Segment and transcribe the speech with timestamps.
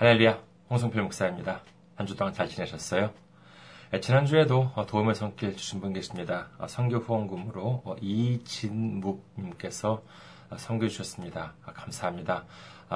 [0.00, 0.40] 할렐루야,
[0.70, 1.60] 홍성필 목사입니다.
[1.96, 3.12] 한 주 동안 잘 지내셨어요?
[3.90, 6.50] 네, 지난주에도 도움의 손길 주신 분 계십니다.
[6.68, 10.00] 성교 후원금으로 이진묵님께서
[10.56, 11.54] 성교 주셨습니다.
[11.64, 12.44] 감사합니다.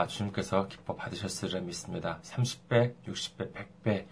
[0.07, 2.21] 주님께서 기뻐 받으셨으리라 믿습니다.
[2.23, 4.05] 30배, 60배, 100배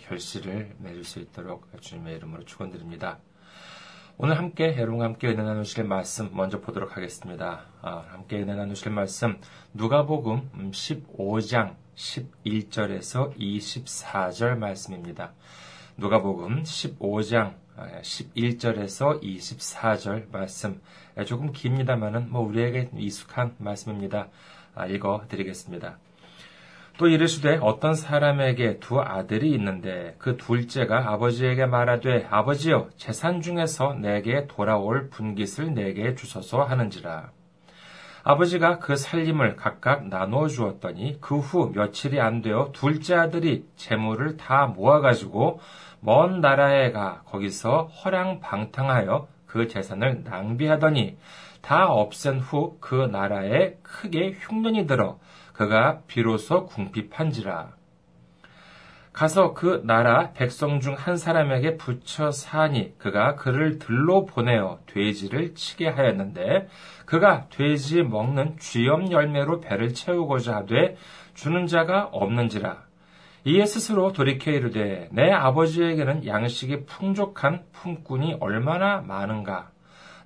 [0.00, 3.18] 결실을 맺을 수 있도록 주님의 이름으로 축원드립니다.
[4.16, 7.66] 오늘 함께 여러분과 함께 은혜 나누실 말씀 먼저 보도록 하겠습니다.
[7.82, 9.38] 함께 은혜 나누실 말씀
[9.74, 15.32] 누가복음 15장 11절에서 24절 말씀입니다.
[15.96, 20.80] 누가복음 15장 11절에서 24절 말씀
[21.26, 24.28] 조금 깁니다만은 뭐 우리에게 익숙한 말씀입니다.
[24.90, 25.98] 읽어 드리겠습니다.
[26.98, 34.48] 또 이르시되 어떤 사람에게 두 아들이 있는데 그 둘째가 아버지에게 말하되 아버지여 재산 중에서 내게
[34.48, 37.30] 돌아올 분깃을 내게 주소서 하는지라
[38.30, 44.66] 아버지가 그 살림을 각각 나누어 주었더니 그 후 며칠이 안 되어 둘째 아들이 재물을 다
[44.66, 45.60] 모아가지고
[46.00, 51.16] 먼 나라에 가 거기서 허랑방탕하여 그 재산을 낭비하더니
[51.62, 55.18] 다 없앤 후 그 나라에 크게 흉년이 들어
[55.54, 57.77] 그가 비로소 궁핍한지라.
[59.12, 65.88] 가서 그 나라 백성 중 한 사람에게 붙여 사니 그가 그를 들로 보내어 돼지를 치게
[65.88, 66.68] 하였는데
[67.04, 70.96] 그가 돼지 먹는 쥐염 열매로 배를 채우고자 하되
[71.34, 72.88] 주는 자가 없는지라.
[73.44, 79.70] 이에 스스로 돌이켜 이르되 내 아버지에게는 양식이 풍족한 품꾼이 얼마나 많은가.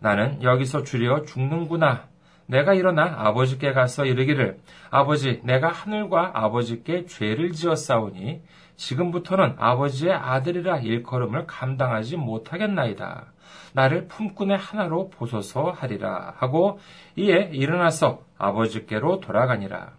[0.01, 2.09] 나는 여기서 주려 죽는구나.
[2.47, 4.59] 내가 일어나 아버지께 가서 이르기를
[4.91, 8.43] 아버지 내가 하늘과 아버지께 죄를 지었사오니
[8.77, 13.27] 지금부터는 아버지의 아들이라 일컬음을 감당하지 못하겠나이다.
[13.75, 16.79] 나를 품꾼의 하나로 보소서 하리라 하고
[17.17, 19.93] 이에 일어나서 아버지께로 돌아가니라.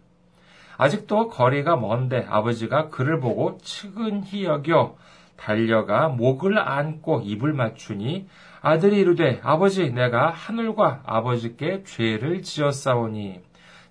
[0.78, 4.96] 아직도 거리가 먼데 아버지가 그를 보고 측은히 여겨
[5.36, 8.28] 달려가 목을 안고 입을 맞추니
[8.62, 13.42] 아들이 이르되 아버지 내가 하늘과 아버지께 죄를 지었사오니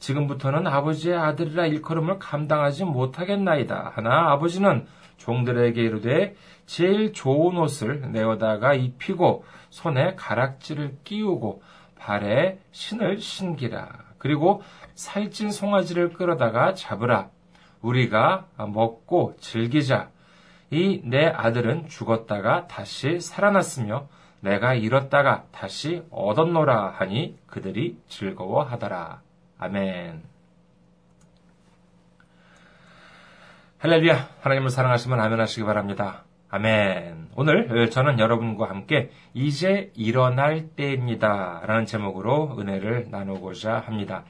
[0.03, 3.93] 지금부터는 아버지의 아들이라 일컬음을 감당하지 못하겠나이다.
[3.95, 4.87] 하나 아버지는
[5.17, 6.35] 종들에게 이르되
[6.67, 11.63] 제일 좋은 옷을 내어다가 입히고 손에 가락지를 끼우고
[11.97, 13.89] 발에 신을 신기라.
[14.19, 14.63] 그리고
[14.97, 17.29] 살찐 송아지를 끌어다가 잡으라.
[17.81, 20.11] 우리가 먹고 즐기자.
[20.73, 24.09] 이 내 아들은 죽었다가 다시 살아났으며
[24.41, 29.21] 내가 잃었다가 다시 얻었노라 하니 그들이 즐거워하더라.
[29.63, 30.25] 아멘.
[33.79, 34.29] 할렐루야.
[34.41, 36.25] 하나님을 사랑하시면 아멘 하시기 바랍니다.
[36.51, 37.29] 아멘.
[37.37, 41.63] 오늘 저는 여러분과 함께 이제 일어날 때입니다.
[41.65, 44.25] 라는 제목으로 은혜를 나누고자 합니다.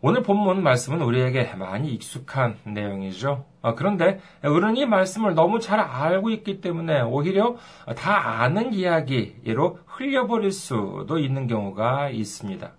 [0.00, 3.44] 오늘 본문 말씀은 우리에게 많이 익숙한 내용이죠.
[3.62, 7.54] 어, 그런데 우리는 이 말씀을 너무 잘 알고 있기 때문에 오히려
[7.96, 12.72] 다 아는 이야기로 흘려버릴 수도 있는 경우가 있습니다.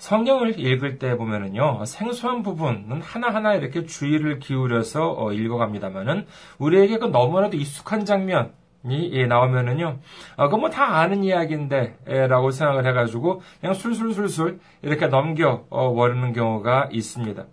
[0.00, 6.26] 성경을 읽을 때 보면은요, 생소한 부분은 하나하나 이렇게 주의를 기울여서 어, 읽어갑니다만은,
[6.58, 8.52] 우리에게 그 너무나도 익숙한 장면,
[8.86, 9.98] 이 예, 나오면은요,
[10.38, 16.88] 아, 그건 뭐 다 아는 이야기인데, 라고 생각을 해가지고, 그냥 술술술술 이렇게 넘겨 버리는 경우가
[16.90, 17.44] 있습니다.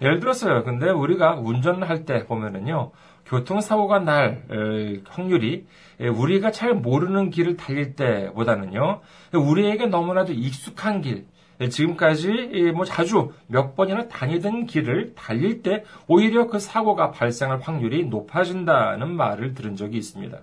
[0.00, 2.92] 예를 들어서요, 근데 우리가 운전할 때 보면은요,
[3.26, 4.44] 교통사고가 날
[5.08, 5.66] 확률이
[5.98, 9.00] 우리가 잘 모르는 길을 달릴 때보다는요,
[9.32, 11.26] 우리에게 너무나도 익숙한 길,
[11.70, 19.14] 지금까지 뭐 자주 몇 번이나 다니던 길을 달릴 때 오히려 그 사고가 발생할 확률이 높아진다는
[19.14, 20.38] 말을 들은 적이 있습니다.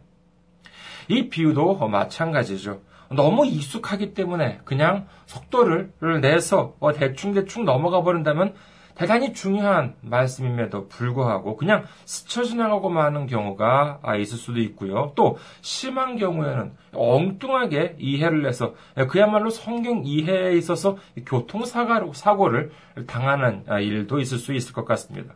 [1.09, 2.81] 이 비유도 마찬가지죠.
[3.11, 8.53] 너무 익숙하기 때문에 그냥 속도를 내서 대충대충 넘어가 버린다면
[8.96, 15.13] 대단히 중요한 말씀임에도 불구하고 그냥 스쳐 지나가고 마는 경우가 있을 수도 있고요.
[15.16, 18.74] 또 심한 경우에는 엉뚱하게 이해를 해서
[19.09, 22.72] 그야말로 성경 이해에 있어서 교통사고를
[23.07, 25.33] 당하는 일도 있을 수 있을 것 같습니다.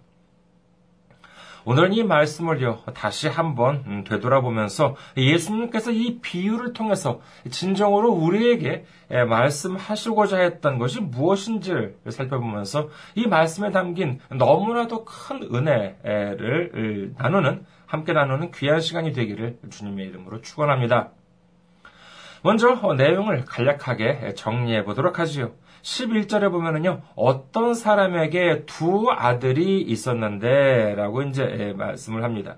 [1.67, 10.77] 오늘 이 말씀을요, 다시 한번 음, 되돌아보면서 예수님께서 이 비유를 통해서 진정으로 우리에게 말씀하시고자 했던
[10.77, 19.57] 것이 무엇인지를 살펴보면서 이 말씀에 담긴 너무나도 큰 은혜를 나누는, 함께 나누는 귀한 시간이 되기를
[19.71, 21.11] 주님의 이름으로 축원합니다.
[22.45, 25.53] 먼저 내용을 간략하게 정리해 보도록 하지요.
[25.81, 32.57] 11절에 보면은요, 어떤 사람에게 두 아들이 있었는데, 라고 이제 예, 말씀을 합니다.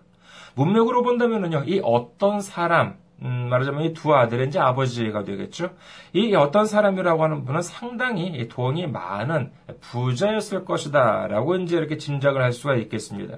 [0.55, 5.69] 문맥으로 본다면은요, 이 어떤 사람, 음, 말하자면 이 두 아들의 이제 아버지가 되겠죠.
[6.11, 12.51] 이 어떤 사람이라고 하는 분은 상당히 돈이 많은 부자였을 것이다 라고 이제 이렇게 짐작을 할
[12.51, 13.37] 수가 있겠습니다.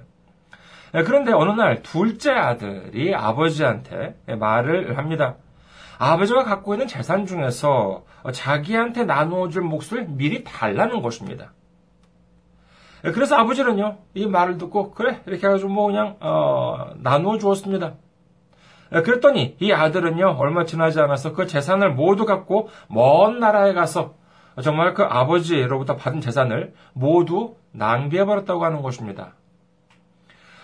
[0.96, 5.36] 예, 그런데 어느 날 둘째 아들이 아버지한테 말을 합니다.
[6.00, 11.52] 아버지가 갖고 있는 재산 중에서 자기한테 나누어줄 몫을 미리 달라는 것입니다.
[13.06, 17.96] 예, 그래서 아버지는요, 이 말을 듣고, 그래, 이렇게 해가지고 뭐 그냥, 어, 나누어 주었습니다.
[18.94, 24.16] 예, 그랬더니 이 아들은요, 얼마 지나지 않아서 그 재산을 모두 갖고 먼 나라에 가서
[24.64, 29.34] 정말 그 아버지로부터 받은 재산을 모두 낭비해버렸다고 하는 것입니다.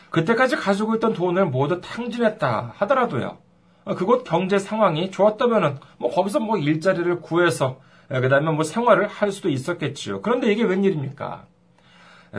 [0.09, 3.44] 그때까지 가지고 있던 돈을 모두 탕진했다 하더라도요.
[3.93, 7.79] 그곳 경제 상황이 좋았다면은 뭐 거기서 뭐 일자리를 구해서
[8.09, 10.21] 그다음에 뭐 생활을 할 수도 있었겠지요.
[10.21, 11.45] 그런데 이게 웬일입니까?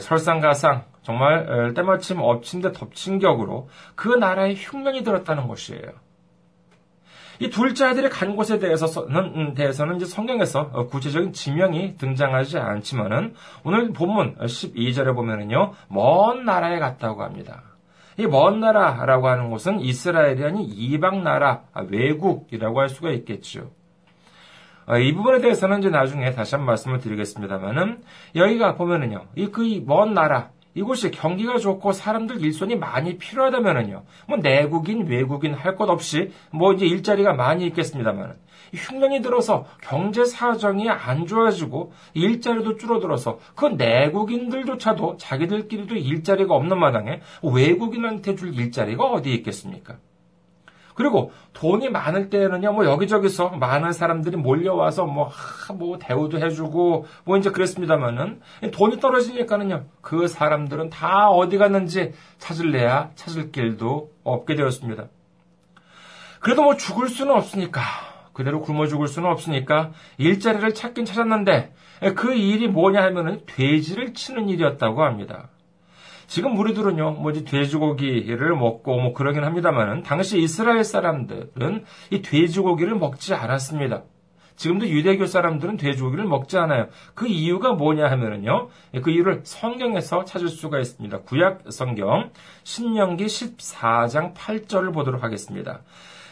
[0.00, 6.06] 설상가상 정말 때마침 엎친 데 덮친 격으로 그 나라에 흉년이 들었다는 것이에요.
[7.38, 13.92] 이 둘째 아들이 간 곳에 대해서는, 음, 대해서는 이제 성경에서 구체적인 지명이 등장하지 않지만은 오늘
[13.92, 17.62] 본문 12절에 보면은요, 먼 나라에 갔다고 합니다.
[18.18, 23.70] 이 먼 나라라고 하는 곳은 이스라엘이 아닌 이방 나라, 아, 외국이라고 할 수가 있겠죠.
[24.86, 28.02] 어, 이 부분에 대해서는 이제 나중에 다시 한번 말씀을 드리겠습니다만은
[28.36, 35.06] 여기가 보면은요, 이 그 먼 나라, 이곳이 경기가 좋고 사람들 일손이 많이 필요하다면은요, 뭐 내국인,
[35.06, 38.34] 외국인 할 것 없이 뭐 이제 일자리가 많이 있겠습니다만은
[38.75, 48.34] 흉년이 들어서 경제 사정이 안 좋아지고 일자리도 줄어들어서 그 내국인들조차도 자기들끼리도 일자리가 없는 마당에 외국인한테
[48.37, 49.99] 줄 일자리가 어디 있겠습니까?
[50.96, 57.37] 그리고 돈이 많을 때는요, 뭐 여기저기서 많은 사람들이 몰려와서 뭐, 하, 뭐 대우도 해주고, 뭐
[57.37, 58.40] 이제 그랬습니다만은,
[58.72, 65.08] 돈이 떨어지니까는요, 그 사람들은 다 어디 갔는지 찾을래야 찾을 길도 없게 되었습니다.
[66.40, 67.82] 그래도 뭐 죽을 수는 없으니까,
[68.32, 71.75] 그대로 굶어 죽을 수는 없으니까, 일자리를 찾긴 찾았는데,
[72.14, 75.50] 그 일이 뭐냐 하면은 돼지를 치는 일이었다고 합니다.
[76.26, 83.34] 지금 우리들은요, 뭐 이제 돼지고기를 먹고 뭐 그러긴 합니다만은 당시 이스라엘 사람들은 이 돼지고기를 먹지
[83.34, 84.02] 않았습니다.
[84.56, 86.88] 지금도 유대교 사람들은 돼지고기를 먹지 않아요.
[87.14, 88.69] 그 이유가 뭐냐 하면은요,
[89.02, 91.20] 그 이유를 성경에서 찾을 수가 있습니다.
[91.20, 92.31] 구약 성경
[92.64, 95.82] 신명기 14장 8절을 보도록 하겠습니다.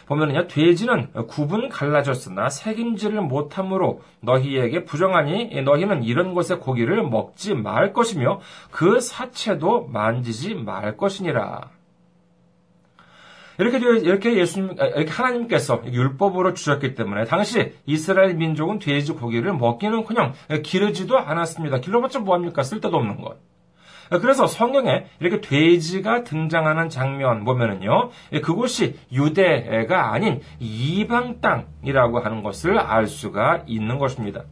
[0.05, 8.39] 보면은요, 돼지는 구분 갈라졌으나 색임질을 못함으로 너희에게 부정하니 너희는 이런 곳의 고기를 먹지 말 것이며
[8.71, 11.69] 그 사체도 만지지 말 것이니라.
[13.57, 20.33] 이렇게 이렇게 예수님 아, 이렇게 하나님께서 율법으로 주셨기 때문에 당시 이스라엘 민족은 돼지 고기를 먹기는그냥
[20.63, 21.79] 기르지도 않았습니다.
[21.79, 22.63] 길러봤자 뭐합니까?
[22.63, 23.37] 쓸데도 없는 것.
[24.09, 28.09] 그래서 성경에 이렇게 돼지가 등장하는 장면 보면은요,
[28.43, 34.43] 그곳이 유대가 아닌 이방 땅이라고 하는 것을 알 수가 있는 것입니다.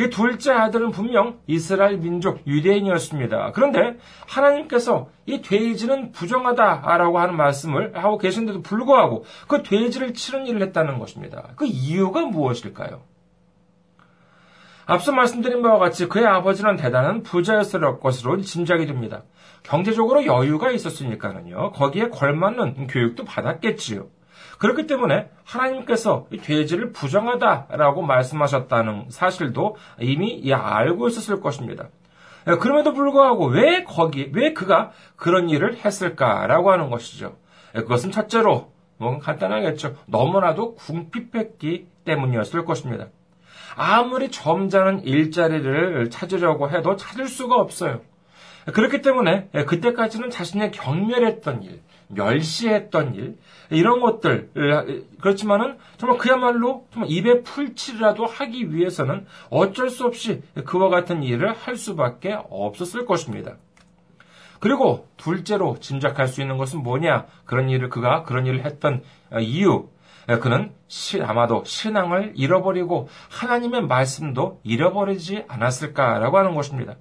[0.00, 3.50] 이 둘째 아들은 분명 이스라엘 민족 유대인이었습니다.
[3.52, 3.96] 그런데
[4.28, 11.48] 하나님께서 이 돼지는 부정하다라고 하는 말씀을 하고 계신데도 불구하고 그 돼지를 치는 일을 했다는 것입니다.
[11.56, 13.00] 그 이유가 무엇일까요?
[14.90, 19.22] 앞서 말씀드린 바와 같이 그의 아버지는 대단한 부자였을 것으로 짐작이 됩니다.
[19.62, 24.06] 경제적으로 여유가 있었으니까는요, 거기에 걸맞는 교육도 받았겠지요.
[24.58, 31.90] 그렇기 때문에 하나님께서 돼지를 부정하다라고 말씀하셨다는 사실도 이미 알고 있었을 것입니다.
[32.58, 37.36] 그럼에도 불구하고 왜 거기, 왜 그가 그런 일을 했을까라고 하는 것이죠.
[37.74, 39.96] 그것은 첫째로, 뭐 간단하겠죠.
[40.06, 43.08] 너무나도 궁핍했기 때문이었을 것입니다.
[43.78, 48.00] 아무리 점잖은 일자리를 찾으려고 해도 찾을 수가 없어요.
[48.74, 53.38] 그렇기 때문에 그때까지는 자신의 경멸했던 일, 멸시했던 일,
[53.70, 54.50] 이런 것들,
[55.20, 61.76] 그렇지만은 정말 그야말로 정말 입에 풀칠이라도 하기 위해서는 어쩔 수 없이 그와 같은 일을 할
[61.76, 63.56] 수밖에 없었을 것입니다.
[64.60, 67.26] 그리고 둘째로 짐작할 수 있는 것은 뭐냐?
[67.44, 69.02] 그런 일을 그가 그런 일을 했던
[69.40, 69.88] 이유, 예,
[70.36, 70.72] 그는
[71.22, 76.96] 아마도 신앙을 잃어버리고 하나님의 말씀도 잃어버리지 않았을까라고 하는 것입니다.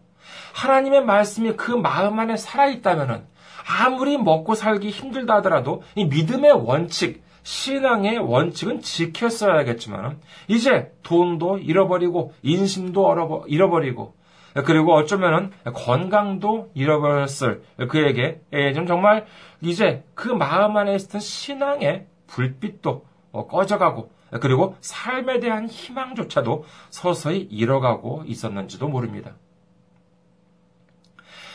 [0.53, 3.27] 하나님의 말씀이 그 마음 안에 살아있다면
[3.67, 13.45] 아무리 먹고 살기 힘들다 하더라도 이 믿음의 원칙, 신앙의 원칙은 지켰어야겠지만 이제 돈도 잃어버리고 인심도
[13.47, 14.15] 잃어버리고
[14.65, 19.25] 그리고 어쩌면은 건강도 잃어버렸을 그에게 예, 좀 정말
[19.61, 28.23] 이제 그 마음 안에 있었던 신앙의 불빛도 어, 꺼져가고 그리고 삶에 대한 희망조차도 서서히 잃어가고
[28.25, 29.35] 있었는지도 모릅니다.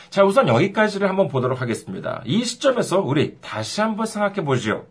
[0.09, 2.21] 자, 우선 여기까지를 한번 보도록 하겠습니다.
[2.25, 4.85] 이 시점에서 우리 다시 한번 생각해 보죠.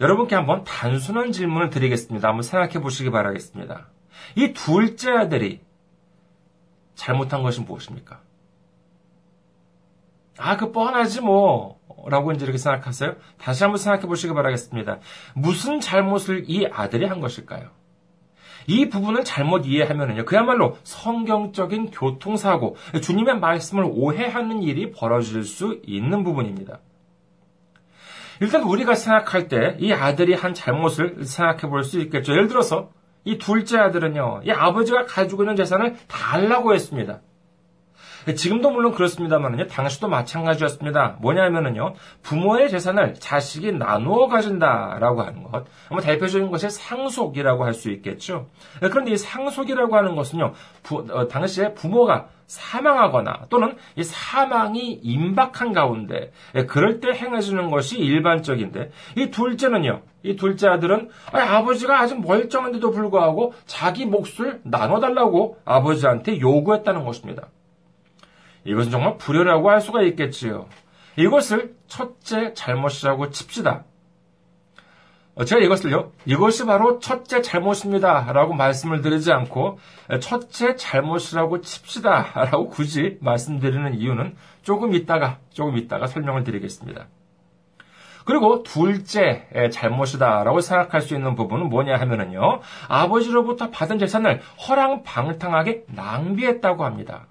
[0.00, 2.28] 여러분께 한번 단순한 질문을 드리겠습니다.
[2.28, 3.86] 한번 생각해 보시기 바라겠습니다.
[4.36, 5.60] 이 둘째 아들이
[6.94, 8.20] 잘못한 것이 무엇입니까?
[10.38, 11.78] 아, 그 뻔하지 뭐.
[12.08, 13.16] 라고 이제 이렇게 생각하세요?
[13.38, 14.98] 다시 한번 생각해 보시기 바라겠습니다.
[15.34, 17.70] 무슨 잘못을 이 아들이 한 것일까요?
[18.66, 20.24] 이 부분을 잘못 이해하면요.
[20.24, 26.80] 그야말로 성경적인 교통사고, 주님의 말씀을 오해하는 일이 벌어질 수 있는 부분입니다.
[28.40, 32.32] 일단 우리가 생각할 때 이 아들이 한 잘못을 생각해 볼 수 있겠죠.
[32.32, 32.90] 예를 들어서
[33.24, 37.20] 이 둘째 아들은요, 이 아버지가 가지고 있는 재산을 달라고 했습니다.
[38.34, 41.16] 지금도 물론 그렇습니다만요, 당시도 마찬가지였습니다.
[41.20, 45.66] 뭐냐면은요, 부모의 재산을 자식이 나누어 가진다라고 하는 것.
[45.90, 48.48] 뭐 대표적인 것이 상속이라고 할 수 있겠죠.
[48.80, 50.52] 그런데 이 상속이라고 하는 것은요,
[50.84, 56.30] 부, 어, 당시에 부모가 사망하거나 또는 이 사망이 임박한 가운데
[56.68, 60.02] 그럴 때 행해주는 것이 일반적인데 이 둘째는요.
[60.22, 67.48] 이 둘째 아들은 아버지가 아주 멀쩡한데도 불구하고 자기 몫을 나눠달라고 아버지한테 요구했다는 것입니다.
[68.64, 70.66] 이것은 정말 불효라고 할 수가 있겠지요.
[71.16, 73.84] 이것을 첫째 잘못이라고 칩시다.
[75.36, 78.32] 어, 제가 이것을요, 이것이 바로 첫째 잘못입니다.
[78.32, 79.80] 라고 말씀을 드리지 않고,
[80.20, 82.44] 첫째 잘못이라고 칩시다.
[82.50, 87.08] 라고 굳이 말씀드리는 이유는 조금 있다가, 조금 있다가 설명을 드리겠습니다.
[88.24, 97.26] 그리고 둘째 잘못이다라고 생각할 수 있는 부분은 뭐냐 하면은요, 아버지로부터 받은 재산을 허랑방탕하게 낭비했다고 합니다.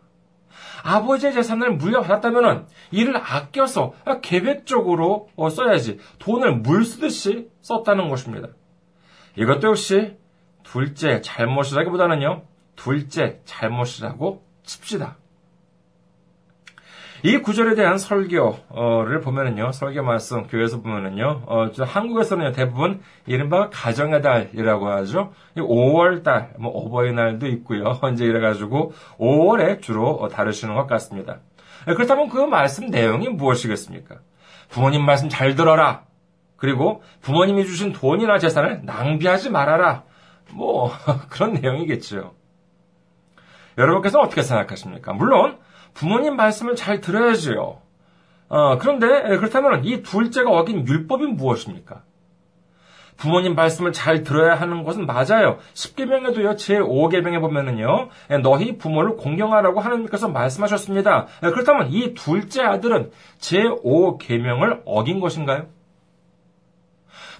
[0.84, 8.50] 아버지의 재산을 물려받았다면 이를 아껴서 계획적으로 써야지 돈을 물 쓰듯이 썼다는 것입니다.
[9.38, 10.18] 이것도 역시
[10.64, 12.44] 둘째 잘못이라기보다는요,
[12.76, 15.18] 둘째 잘못이라고 칩시다.
[17.26, 24.90] 이 구절에 대한 설교를 보면은요, 설교 말씀, 교회에서 보면은요, 어, 한국에서는 대부분 이른바 가정의 달이라고
[24.90, 25.32] 하죠.
[25.56, 27.98] 5월 달, 뭐 어버이날도 있고요.
[28.12, 31.40] 이제 이래가지고 5월에 주로 다루시는 것 같습니다.
[31.86, 34.18] 그렇다면 그 말씀 내용이 무엇이겠습니까?
[34.68, 36.04] 부모님 말씀 잘 들어라.
[36.58, 40.04] 그리고 부모님이 주신 돈이나 재산을 낭비하지 말아라.
[40.52, 40.92] 뭐,
[41.32, 42.34] 그런 내용이겠죠.
[43.78, 45.14] 여러분께서는 어떻게 생각하십니까?
[45.14, 45.58] 물론,
[45.94, 47.82] 부모님 말씀을 잘 들어야지요.
[48.50, 49.08] 어, 그런데
[49.38, 52.04] 그렇다면 이 둘째가 어긴 율법이 무엇입니까?
[53.18, 55.58] 부모님 말씀을 잘 들어야 하는 것은 맞아요.
[55.74, 58.10] 10계명에도요, 제5계명에 보면은요,
[58.42, 61.28] 너희 부모를 공경하라고 하나님께서 말씀하셨습니다.
[61.42, 65.68] 그렇다면 이 둘째 아들은 제5계명을 어긴 것인가요?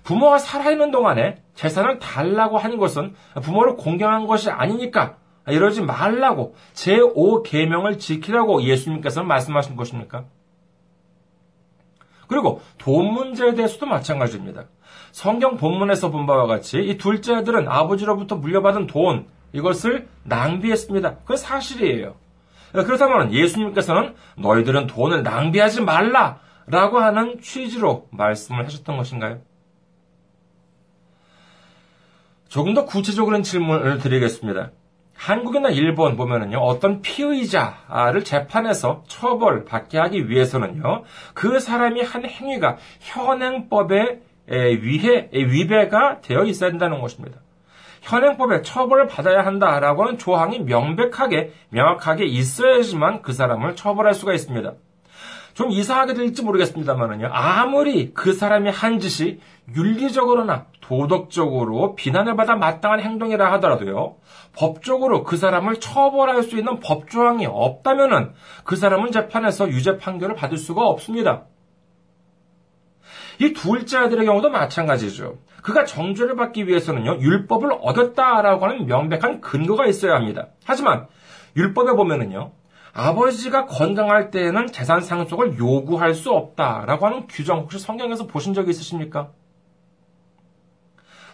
[0.04, 5.16] 부모가 살아있는 동안에 재산을 달라고 하는 것은 부모를 공경한 것이 아니니까
[5.48, 10.26] 이러지 말라고 제5계명을 지키라고 예수님께서는 말씀하신 것입니까?
[12.28, 14.66] 그리고 돈 문제에 대해서도 마찬가지입니다.
[15.12, 21.18] 성경 본문에서 본 바와 같이 이 둘째 아들은 아버지로부터 물려받은 돈 이것을 낭비했습니다.
[21.20, 22.16] 그건 사실이에요.
[22.72, 29.42] 그렇다면 예수님께서는 너희들은 돈을 낭비하지 말라 라고 하는 취지로 말씀을 하셨던 것인가요?
[32.48, 34.72] 조금 더 구체적인 질문을 드리겠습니다.
[35.16, 41.04] 한국이나 일본 보면은요, 어떤 피의자를 재판에서 처벌받게 하기 위해서는요,
[41.34, 47.40] 그 사람이 한 행위가 현행법에 위해, 위배가 되어 있어야 된다는 것입니다.
[48.02, 54.74] 현행법에 처벌을 받아야 한다라고 하는 조항이 명백하게, 명확하게 있어야지만 그 사람을 처벌할 수가 있습니다.
[55.54, 57.30] 좀 이상하게 들릴지 모르겠습니다만은요.
[57.32, 59.40] 아무리 그 사람이 한 짓이
[59.76, 64.16] 윤리적으로나 도덕적으로 비난을 받아 마땅한 행동이라 하더라도요.
[64.56, 68.34] 법적으로 그 사람을 처벌할 수 있는 법조항이 없다면은
[68.64, 71.44] 그 사람은 재판에서 유죄 판결을 받을 수가 없습니다.
[73.40, 75.38] 이 둘째 아들의 경우도 마찬가지죠.
[75.62, 80.48] 그가 정죄를 받기 위해서는요, 율법을 어겼다라고 하는 명백한 근거가 있어야 합니다.
[80.66, 81.08] 하지만,
[81.56, 82.52] 율법에 보면은요,
[82.94, 89.32] 아버지가 건강할 때에는 재산 상속을 요구할 수 없다라고 하는 규정 혹시 성경에서 보신 적이 있으십니까?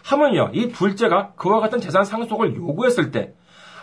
[0.02, 3.34] 하면요, 이 둘째가 그와 같은 재산 상속을 요구했을 때,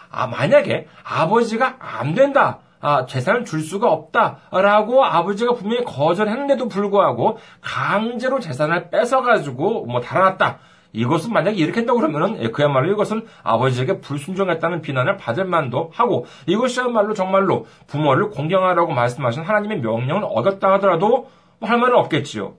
[0.09, 7.37] 아, 만약에 아버지가 안 된다, 아, 재산을 줄 수가 없다 라고 아버지가 분명히 거절했는데도 불구하고
[7.61, 10.59] 강제로 재산을 뺏어가지고 뭐 달아났다.
[10.97, 17.13] 이것은 만약에 이렇게 한다고 그러면은 예, 그야말로 이것은 아버지에게 불순종했다는 비난을 받을 만도 하고 이것이야말로
[17.13, 21.29] 정말로 부모를 공경하라고 말씀하신 하나님의 명령을 어겼다 하더라도
[21.61, 22.55] 할 말은 없겠지요.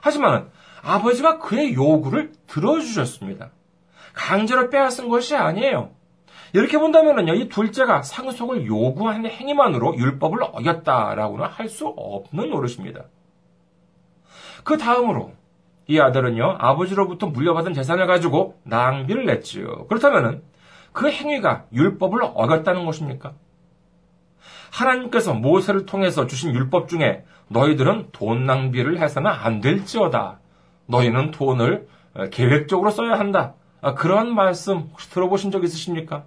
[0.00, 0.50] 하지만
[0.82, 3.50] 아버지가 그의 요구를 들어주셨습니다.
[4.12, 5.90] 강제로 빼앗은 것이 아니에요.
[6.52, 13.04] 이렇게 본다면요, 이 둘째가 상속을 요구하는 행위만으로 율법을 어겼다라고는 할 수 없는 노릇입니다.
[14.64, 15.32] 그 다음으로
[15.88, 19.86] 이 아들은요, 아버지로부터 물려받은 재산을 가지고 낭비를 냈지요.
[19.88, 20.42] 그렇다면은
[20.92, 23.32] 그 행위가 율법을 어겼다는 것입니까?
[24.70, 30.40] 하나님께서 모세를 통해서 주신 율법 중에 너희들은 돈 낭비를 해서는 안 될지어다.
[30.86, 31.88] 너희는 돈을
[32.32, 33.54] 계획적으로 써야 한다.
[33.80, 36.26] 아, 그런 말씀 혹시 들어보신 적 있으십니까?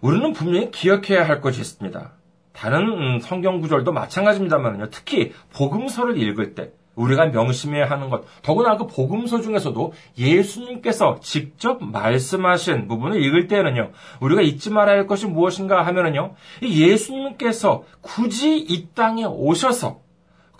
[0.00, 2.10] 우리는 분명히 기억해야 할 것이 있습니다.
[2.52, 4.90] 다른 음, 성경 구절도 마찬가지입니다만요.
[4.90, 12.88] 특히 복음서를 읽을 때 우리가 명심해야 하는 것, 더구나 그 복음서 중에서도 예수님께서 직접 말씀하신
[12.88, 20.00] 부분을 읽을 때는요, 우리가 잊지 말아야 할 것이 무엇인가 하면은요, 예수님께서 굳이 이 땅에 오셔서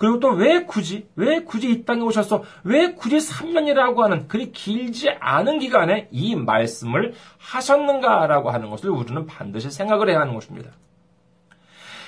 [0.02, 5.10] 그리고 또 왜 굳이, 왜 굳이 이 땅에 오셔서, 왜 굳이 3년이라고 하는 그리 길지
[5.20, 10.72] 않은 기간에 이 말씀을 하셨는가라고 하는 것을 우리는 반드시 생각을 해야 하는 것입니다.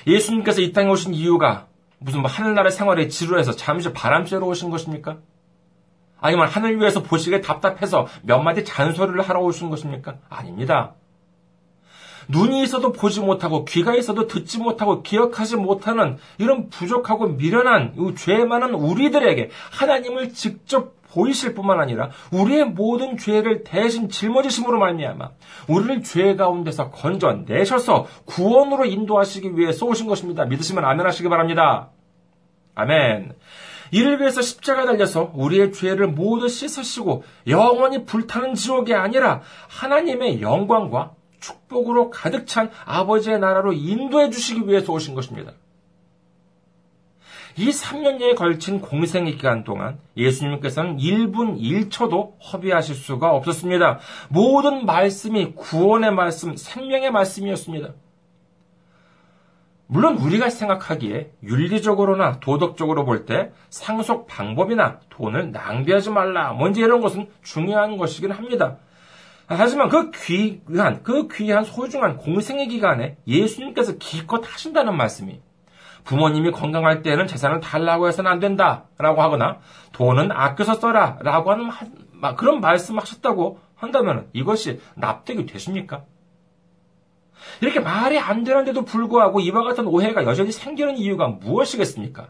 [0.08, 1.68] 예수님께서 이 땅에 오신 이유가
[2.04, 5.16] 무슨 뭐 하늘나라 생활에 지루해서 잠시 바람 쐬러 오신 것입니까?
[6.20, 10.18] 아니면 하늘 위에서 보시기에 답답해서 몇 마디 잔소리를 하러 오신 것입니까?
[10.28, 10.94] 아닙니다.
[12.28, 18.74] 눈이 있어도 보지 못하고 귀가 있어도 듣지 못하고 기억하지 못하는 이런 부족하고 미련한 죄 많은
[18.74, 25.30] 우리들에게 하나님을 직접 보이실 뿐만 아니라 우리의 모든 죄를 대신 짊어지심으로 말미암아
[25.68, 30.44] 우리를 죄 가운데서 건져내셔서 구원으로 인도하시기 위해서 오신 것입니다.
[30.44, 31.90] 믿으시면 아멘 하시기 바랍니다.
[32.74, 33.34] 아멘.
[33.92, 42.10] 이를 위해서 십자가 달려서 우리의 죄를 모두 씻으시고 영원히 불타는 지옥이 아니라 하나님의 영광과 축복으로
[42.10, 45.52] 가득 찬 아버지의 나라로 인도해 주시기 위해서 오신 것입니다.
[47.56, 54.00] 이 3년여에 걸친 공생의 기간 동안 예수님께서는 1분 1초도 허비하실 수가 없었습니다.
[54.28, 57.90] 모든 말씀이 구원의 말씀, 생명의 말씀이었습니다.
[59.86, 67.28] 물론 우리가 생각하기에 윤리적으로나 도덕적으로 볼 때 상속 방법이나 돈을 낭비하지 말라, 뭔지 이런 것은
[67.42, 68.78] 중요한 것이긴 합니다.
[69.46, 75.40] 하지만 그 귀한, 그 귀한 소중한 공생의 기간에 예수님께서 기껏 하신다는 말씀이
[76.04, 78.84] 부모님이 건강할 때는 재산을 달라고 해서는 안 된다.
[78.98, 79.58] 라고 하거나
[79.92, 81.18] 돈은 아껴서 써라.
[81.20, 81.70] 라고 하는
[82.36, 86.04] 그런 말씀 하셨다고 한다면 이것이 납득이 되십니까?
[87.60, 92.28] 이렇게 말이 안 되는데도 불구하고 이와 같은 오해가 여전히 생기는 이유가 무엇이겠습니까?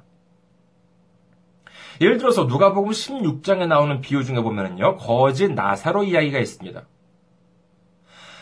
[2.00, 4.96] 예를 들어서 누가복음 16장에 나오는 비유 중에 보면요.
[4.96, 6.82] 거짓 나사로 이야기가 있습니다.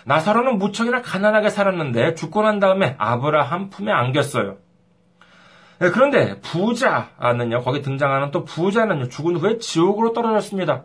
[0.04, 4.56] 나사로는 무척이나 가난하게 살았는데 죽고 난 다음에 아브라함 품에 안겼어요.
[5.82, 10.84] 네, 그런데 부자는요, 거기 등장하는 또 부자는요, 죽은 후에 지옥으로 떨어졌습니다.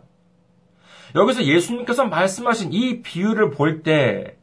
[1.14, 4.36] 여기서 예수님께서 말씀하신 이 비유를 볼 때,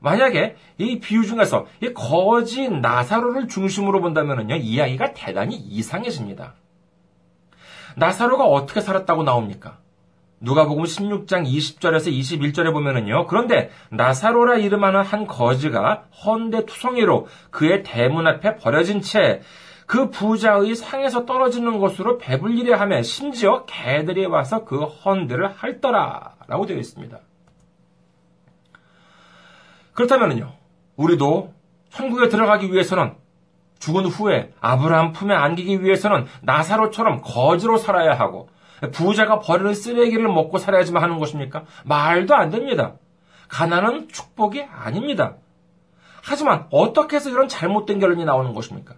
[0.00, 6.54] 만약에 이 비유 중에서 이 거짓 나사로를 중심으로 본다면요, 이야기가 대단히 이상해집니다.
[7.94, 9.78] 나사로가 어떻게 살았다고 나옵니까?
[10.40, 13.28] 누가복음 16장 20절에서 21절에 보면은요.
[13.28, 19.42] 그런데 나사로라 이름하는 한 거지가 헌데 투성이로 그의 대문 앞에 버려진 채
[19.92, 26.78] 그 부자의 상에서 떨어지는 것으로 배불리려 하며 심지어 개들이 와서 그 헌데를 핥더라 라고 되어
[26.78, 27.18] 있습니다.
[29.92, 30.50] 그렇다면요.
[30.96, 31.52] 우리도
[31.90, 33.16] 천국에 들어가기 위해서는
[33.80, 38.48] 죽은 후에 아브라함 품에 안기기 위해서는 나사로처럼 거지로 살아야 하고
[38.92, 41.64] 부자가 버리는 쓰레기를 먹고 살아야지만 하는 것입니까?
[41.84, 42.94] 말도 안 됩니다.
[43.48, 45.36] 가난은 축복이 아닙니다.
[46.22, 48.94] 하지만 어떻게 해서 이런 잘못된 결론이 나오는 것입니까?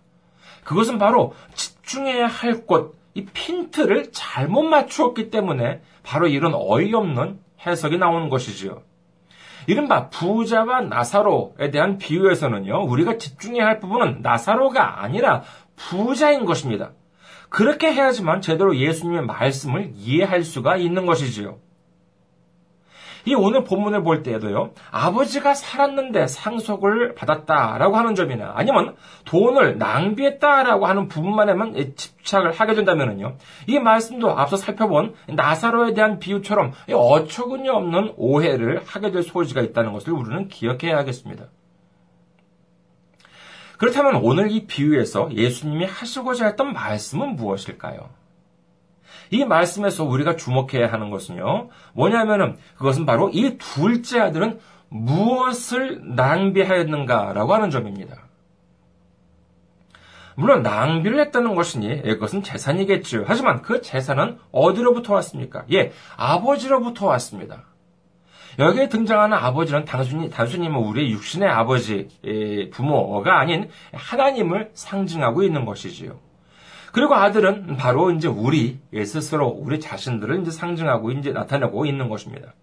[0.64, 8.28] 그것은 바로 집중해야 할 곳, 이 핀트를 잘못 맞추었기 때문에 바로 이런 어이없는 해석이 나오는
[8.28, 8.82] 것이지요.
[9.66, 15.42] 이른바 부자와 나사로에 대한 비유에서는요, 우리가 집중해야 할 부분은 나사로가 아니라
[15.76, 16.92] 부자인 것입니다.
[17.48, 21.58] 그렇게 해야지만 제대로 예수님의 말씀을 이해할 수가 있는 것이지요.
[23.26, 31.08] 이 오늘 본문을 볼 때에도요, 아버지가 살았는데 상속을 받았다라고 하는 점이나 아니면 돈을 낭비했다라고 하는
[31.08, 39.10] 부분만에만 집착을 하게 된다면요, 이 말씀도 앞서 살펴본 나사로에 대한 비유처럼 어처구니 없는 오해를 하게
[39.10, 41.46] 될 소지가 있다는 것을 우리는 기억해야 하겠습니다.
[43.78, 48.08] 그렇다면 오늘 이 비유에서 예수님이 하시고자 했던 말씀은 무엇일까요?
[49.34, 57.70] 이 말씀에서 우리가 주목해야 하는 것은요, 뭐냐면은 그것은 바로 이 둘째 아들은 무엇을 낭비하였는가라고 하는
[57.70, 58.16] 점입니다.
[60.36, 63.24] 물론 낭비를 했다는 것이니 그것은 재산이겠죠.
[63.26, 65.64] 하지만 그 재산은 어디로부터 왔습니까?
[65.72, 67.64] 예, 아버지로부터 왔습니다.
[68.60, 72.08] 여기에 등장하는 아버지는 단순히, 단순히 뭐 우리의 육신의 아버지,
[72.72, 76.20] 부모가 아닌 하나님을 상징하고 있는 것이지요.
[76.94, 82.54] 그리고 아들은 바로 이제 우리 스스로 우리 자신들을 이제 상징하고 이제 나타내고 있는 것입니다.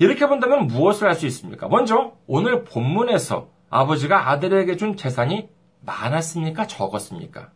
[0.00, 1.68] 이렇게 본다면 무엇을 할 수 있습니까?
[1.68, 5.48] 먼저 오늘 본문에서 아버지가 아들에게 준 재산이
[5.86, 6.66] 많았습니까?
[6.66, 7.50] 적었습니까?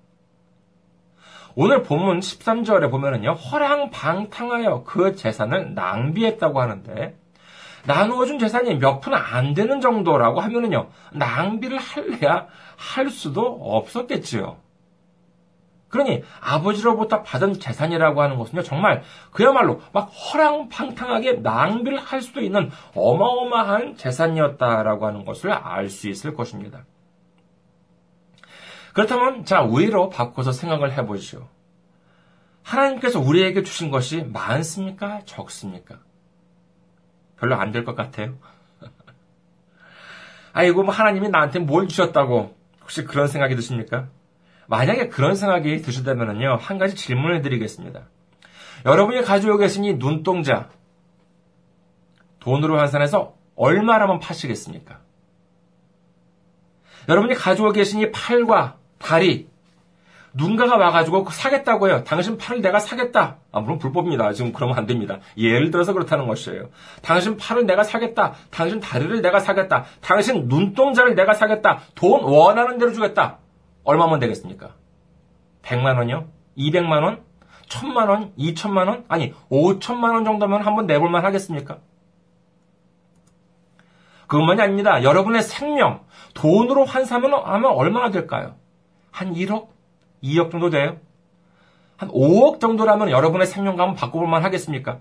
[1.57, 7.17] 오늘 본문 13절에 보면은요, 허랑방탕하여 그 재산을 낭비했다고 하는데,
[7.87, 12.47] 나누어준 재산이 몇 푼 안 되는 정도라고 하면은요, 낭비를 할래야
[12.77, 14.63] 할 수도 없었겠지요.
[15.95, 23.97] 그러니 아버지로부터 받은 재산이라고 하는 것은요, 정말 그야말로 막 허랑방탕하게 낭비를 할 수도 있는 어마어마한
[23.97, 26.85] 재산이었다라고 하는 것을 알 수 있을 것입니다.
[28.93, 31.47] 그렇다면, 자, 우리로 바꿔서 생각을 해보시오.
[32.65, 35.21] 하나님께서 우리에게 주신 것이 많습니까?
[35.27, 36.01] 적습니까?
[37.39, 38.35] 별로 안 될 것 같아요.
[40.55, 42.53] 아이고, 뭐 하나님이 나한테 뭘 주셨다고
[42.83, 44.09] 혹시 그런 생각이 드십니까?
[44.67, 48.03] 만약에 그런 생각이 드시다면요, 한 가지 질문을 드리겠습니다.
[48.87, 50.69] 여러분이 가지고 계신 이 눈동자,
[52.41, 54.99] 돈으로 환산해서 얼마라면 파시겠습니까?
[57.09, 59.49] 여러분이 가지고 계신 이 팔과 다리,
[60.35, 62.03] 누군가가 와가지고 사겠다고 해요.
[62.05, 63.37] 당신 팔을 내가 사겠다.
[63.53, 64.33] 아, 물론 불법입니다.
[64.33, 65.21] 지금 그러면 안 됩니다.
[65.37, 66.71] 예를 들어서 그렇다는 것이에요.
[67.03, 68.35] 당신 팔을 내가 사겠다.
[68.51, 69.85] 당신 다리를 내가 사겠다.
[70.01, 71.83] 당신 눈동자를 내가 사겠다.
[71.95, 73.39] 돈 원하는 대로 주겠다.
[73.85, 74.75] 얼마면 되겠습니까?
[75.63, 76.29] 100만 원이요?
[76.57, 77.23] 200만 원?
[77.69, 78.35] 1000만 원?
[78.37, 79.05] 2000만 원?
[79.09, 81.79] 아니, 5천만 원 정도면 한번 내볼 만 하겠습니까?
[84.27, 85.03] 그것만이 아닙니다.
[85.03, 88.57] 여러분의 생명, 돈으로 환산하면 하면 얼마나 될까요?
[89.11, 89.69] 한 1억?
[90.23, 90.99] 2억 정도 돼요?
[91.97, 95.01] 한 5억 정도라면 여러분의 생명감은 바꿔볼 만 하겠습니까?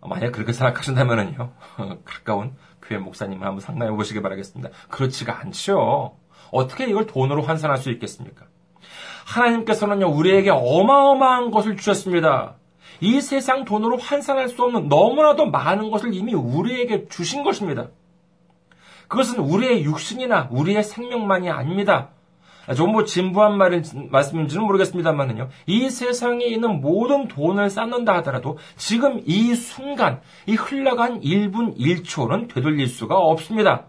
[0.00, 1.52] 만약 그렇게 생각하신다면요,
[2.04, 4.70] 가까운 교회 목사님을 한번 상담해 보시기 바라겠습니다.
[4.88, 6.16] 그렇지가 않죠.
[6.50, 8.46] 어떻게 이걸 돈으로 환산할 수 있겠습니까?
[9.26, 12.54] 하나님께서는요, 우리에게 어마어마한 것을 주셨습니다.
[13.00, 17.88] 이 세상 돈으로 환산할 수 없는 너무나도 많은 것을 이미 우리에게 주신 것입니다.
[19.08, 22.10] 그것은 우리의 육신이나 우리의 생명만이 아닙니다.
[22.74, 25.48] 좀뭐 진부한 말인, 말씀인지는 모르겠습니다만은요.
[25.66, 32.86] 이 세상에 있는 모든 돈을 쌓는다 하더라도 지금 이 순간, 이 흘러간 1분 1초는 되돌릴
[32.88, 33.86] 수가 없습니다.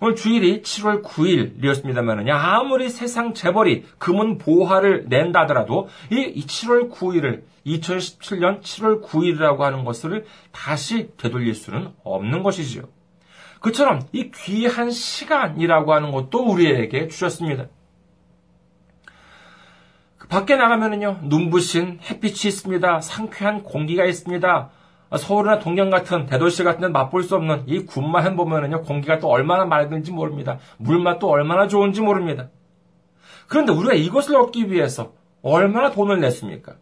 [0.00, 8.60] 오늘 주일이 7월 9일이었습니다만은 아무리 세상 재벌이 금은 보화를 낸다 하더라도 이 7월 9일을 2017년
[8.60, 12.82] 7월 9일이라고 하는 것을 다시 되돌릴 수는 없는 것이지요.
[13.60, 17.66] 그처럼 이 귀한 시간이라고 하는 것도 우리에게 주셨습니다.
[20.18, 23.00] 그 밖에 나가면은요, 눈부신 햇빛이 있습니다.
[23.00, 24.70] 상쾌한 공기가 있습니다.
[25.14, 29.64] 서울이나 동경 같은 대도시 같은 데 맛볼 수 없는 이 군마현 보면은요, 공기가 또 얼마나
[29.64, 30.58] 맑은지 모릅니다.
[30.78, 32.48] 물맛도 얼마나 좋은지 모릅니다.
[33.46, 36.74] 그런데 우리가 이것을 얻기 위해서 얼마나 돈을 냈습니까?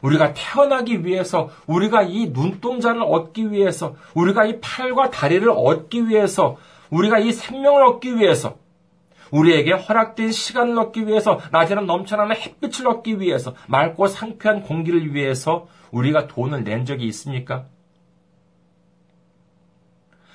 [0.00, 6.56] 우리가 태어나기 위해서, 우리가 이 눈동자를 얻기 위해서, 우리가 이 팔과 다리를 얻기 위해서,
[6.88, 8.56] 우리가 이 생명을 얻기 위해서,
[9.30, 16.26] 우리에게 허락된 시간을 얻기 위해서, 낮에는 넘쳐나는 햇빛을 얻기 위해서, 맑고 상쾌한 공기를 위해서 우리가
[16.26, 17.66] 돈을 낸 적이 있습니까?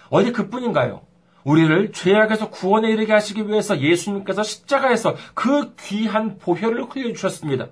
[0.10, 1.02] 어디 그뿐인가요?
[1.44, 7.68] 우리를 죄악에서 구원에 이르게 하시기 위해서 예수님께서 십자가에서 그 귀한 보혈을 흘려주셨습니다.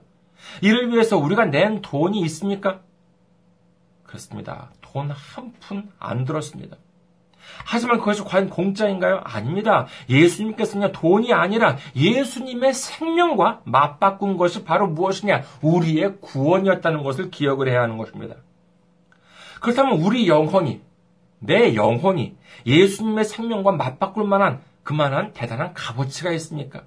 [0.62, 2.82] 이를 위해서 우리가 낸 돈이 있습니까?
[4.04, 4.72] 그렇습니다.
[4.82, 6.78] 돈 한 푼 안 들었습니다.
[7.66, 9.22] 하지만 그것이 과연 공짜인가요?
[9.24, 9.88] 아닙니다.
[10.10, 15.44] 예수님께서는 돈이 아니라 예수님의 생명과 맞바꾼 것이 바로 무엇이냐?
[15.62, 18.36] 우리의 구원이었다는 것을 기억을 해야 하는 것입니다.
[19.62, 20.82] 그렇다면 우리 영혼이,
[21.40, 26.84] 내 영혼이 예수님의 생명과 맞바꿀 만한 그만한 대단한 값어치가 있습니까?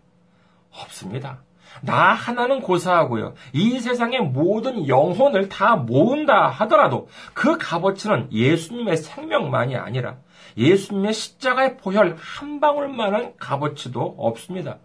[0.70, 1.42] 없습니다.
[1.82, 3.34] 나 하나는 고사하고요.
[3.52, 10.16] 이 세상의 모든 영혼을 다 모은다 하더라도 그 값어치는 예수님의 생명만이 아니라
[10.56, 14.78] 예수님의 십자가의 보혈 한 방울만한 값어치도 없습니다.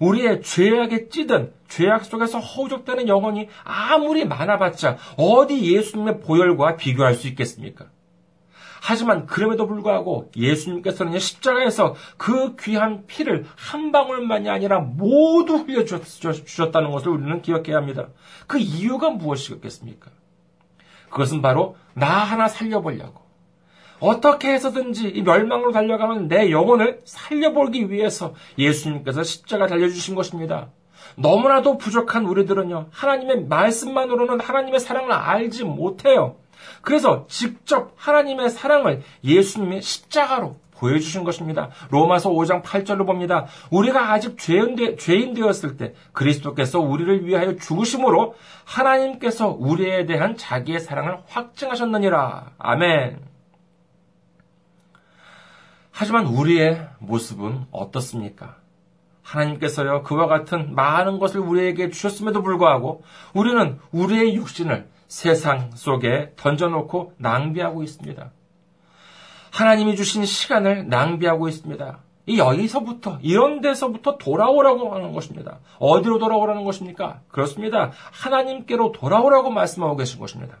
[0.00, 7.86] 우리의 죄악에 찌든 죄악 속에서 허우적대는 영혼이 아무리 많아봤자 어디 예수님의 보혈과 비교할 수 있겠습니까?
[8.80, 17.42] 하지만 그럼에도 불구하고 예수님께서는 십자가에서 그 귀한 피를 한 방울만이 아니라 모두 흘려주셨다는 것을 우리는
[17.42, 18.08] 기억해야 합니다.
[18.46, 20.10] 그 이유가 무엇이겠습니까?
[21.10, 23.27] 그것은 바로 나 하나 살려보려고
[24.00, 30.68] 어떻게 해서든지 이 멸망으로 달려가는 내 영혼을 살려보기 위해서 예수님께서 십자가 달려주신 것입니다.
[31.16, 36.36] 너무나도 부족한 우리들은요, 하나님의 말씀만으로는 하나님의 사랑을 알지 못해요.
[36.82, 41.70] 그래서 직접 하나님의 사랑을 예수님의 십자가로 보여주신 것입니다.
[41.90, 43.46] 로마서 5장 8절로 봅니다.
[43.70, 44.76] 우리가 아직 죄인,
[45.34, 48.34] 되었을 때 그리스도께서 우리를 위하여 죽으심으로
[48.64, 52.52] 하나님께서 우리에 대한 자기의 사랑을 확증하셨느니라.
[52.58, 53.37] 아멘.
[56.00, 58.54] 하지만 우리의 모습은 어떻습니까?
[59.24, 63.02] 하나님께서요, 그와 같은 많은 것을 우리에게 주셨음에도 불구하고
[63.34, 68.30] 우리는 우리의 육신을 세상 속에 던져놓고 낭비하고 있습니다.
[69.50, 71.98] 하나님이 주신 시간을 낭비하고 있습니다.
[72.26, 75.58] 이 여기서부터 이런 데서부터 돌아오라고 하는 것입니다.
[75.80, 77.22] 어디로 돌아오라는 것입니까?
[77.26, 77.90] 그렇습니다.
[78.12, 80.58] 하나님께로 돌아오라고 말씀하고 계신 것입니다.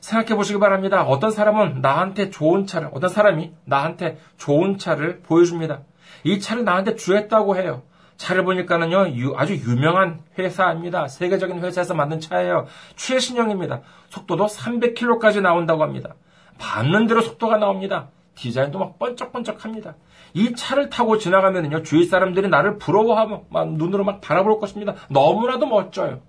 [0.00, 1.02] 생각해 보시기 바랍니다.
[1.02, 5.80] 어떤 사람은 나한테 좋은 차를, 어떤 사람이 나한테 좋은 차를 보여줍니다.
[6.24, 7.82] 이 차를 나한테 주했다고 해요.
[8.16, 11.08] 차를 보니까는요, 아주 유명한 회사입니다.
[11.08, 12.66] 세계적인 회사에서 만든 차예요.
[12.96, 13.80] 최신형입니다.
[14.10, 16.14] 속도도 300km까지 나온다고 합니다.
[16.58, 18.08] 밟는 대로 속도가 나옵니다.
[18.34, 19.94] 디자인도 막 번쩍번쩍합니다.
[20.34, 24.94] 이 차를 타고 지나가면요, 주위 사람들이 나를 부러워하고 막 눈으로 막 바라볼 것입니다.
[25.08, 26.20] 너무나도 멋져요.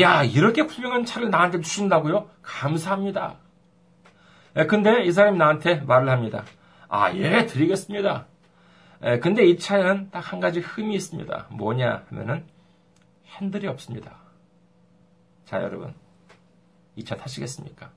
[0.00, 2.28] 야, 이렇게 훌륭한 차를 나한테 주신다고요?
[2.42, 3.36] 감사합니다.
[4.56, 6.44] 예, 근데 이 사람이 나한테 말을 합니다.
[6.88, 8.26] 아, 예, 드리겠습니다.
[9.04, 11.46] 예, 근데 이 차에는 딱 한 가지 흠이 있습니다.
[11.50, 12.44] 뭐냐 하면은
[13.38, 14.16] 핸들이 없습니다.
[15.44, 15.94] 자, 여러분.
[16.96, 17.90] 이 차 타시겠습니까?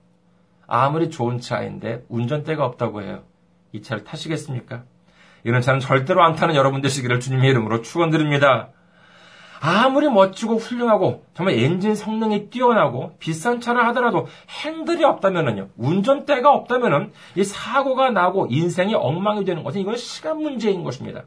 [0.67, 3.23] 아무리 좋은 차인데 운전대가 없다고 해요.
[3.73, 4.83] 이 차를 타시겠습니까?
[5.43, 8.69] 이런 차는 절대로 안 타는 여러분 되시기를 주님의 이름으로 축원드립니다.
[9.65, 14.27] 아무리 멋지고 훌륭하고 정말 엔진 성능이 뛰어나고 비싼 차를 하더라도
[14.63, 21.23] 핸들이 없다면은요, 운전대가 없다면은 이 사고가 나고 인생이 엉망이 되는 것은 이건 시간 문제인 것입니다.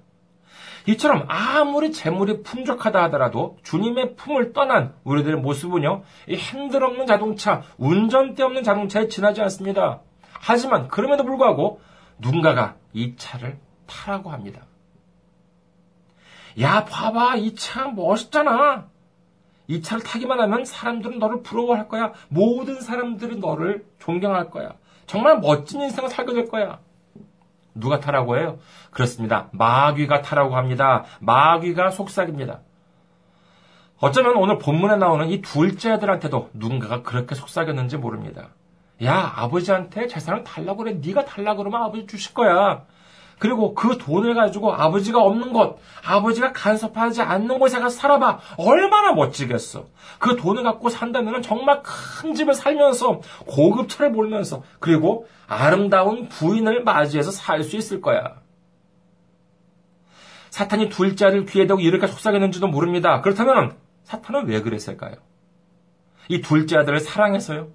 [0.86, 8.44] 이처럼 아무리 재물이 풍족하다 하더라도 주님의 품을 떠난 우리들의 모습은요, 이 핸들 없는 자동차, 운전대
[8.44, 10.00] 없는 자동차에 지나지 않습니다.
[10.40, 11.80] 하지만 그럼에도 불구하고
[12.20, 14.62] 누군가가 이 차를 타라고 합니다.
[16.60, 17.36] 야, 봐봐.
[17.36, 18.86] 이 차 멋있잖아.
[19.66, 22.12] 이 차를 타기만 하면 사람들은 너를 부러워할 거야.
[22.28, 24.72] 모든 사람들이 너를 존경할 거야.
[25.06, 26.80] 정말 멋진 인생을 살게 될 거야.
[27.74, 28.58] 누가 타라고 해요?
[28.90, 29.48] 그렇습니다.
[29.52, 31.04] 마귀가 타라고 합니다.
[31.20, 32.60] 마귀가 속삭입니다.
[34.00, 38.48] 어쩌면 오늘 본문에 나오는 이 둘째 아들한테도 누군가가 그렇게 속삭였는지 모릅니다.
[39.04, 40.98] 야, 아버지한테 재산을 달라고 그래.
[41.04, 42.84] 네가 달라고 그러면 아버지 주실 거야.
[43.38, 48.40] 그리고 그 돈을 가지고 아버지가 없는 곳, 아버지가 간섭하지 않는 곳에 가서 살아봐.
[48.56, 49.86] 얼마나 멋지겠어.
[50.18, 57.30] 그 돈을 갖고 산다면 정말 큰 집을 살면서 고급 차를 몰면서 그리고 아름다운 부인을 맞이해서
[57.30, 58.40] 살 수 있을 거야.
[60.50, 63.20] 사탄이 둘째 아들 귀에 대고 이렇게 속삭였는지도 모릅니다.
[63.20, 65.16] 그렇다면 사탄은 왜 그랬을까요?
[66.28, 67.68] 이 둘째 아들을 사랑해서요?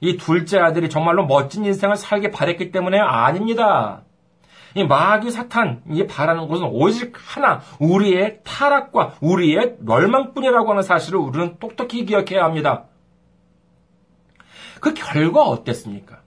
[0.00, 4.03] 이 둘째 아들이 정말로 멋진 인생을 살게 바랬기 때문에 아닙니다.
[4.74, 12.04] 이 마귀 사탄이 바라는 것은 오직 하나, 우리의 타락과 우리의 멸망뿐이라고 하는 사실을 우리는 똑똑히
[12.04, 12.84] 기억해야 합니다.
[14.80, 16.18] 그 결과 어땠습니까?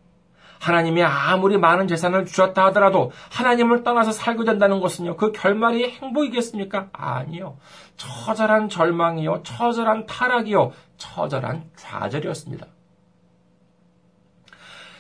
[0.59, 6.89] 하나님이 아무리 많은 재산을 주셨다 하더라도 하나님을 떠나서 살게 된다는 것은요, 그 결말이 행복이겠습니까?
[6.91, 7.57] 아니요.
[7.97, 12.65] 처절한 절망이요, 처절한 타락이요, 처절한 좌절이었습니다.